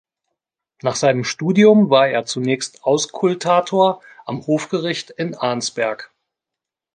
Nach 0.81 0.95
seinem 0.95 1.23
Studium 1.23 1.91
war 1.91 2.07
er 2.07 2.25
zunächst 2.25 2.85
Auskultator 2.85 4.01
am 4.25 4.47
Hofgericht 4.47 5.11
in 5.11 5.35
Arnsberg. 5.35 6.09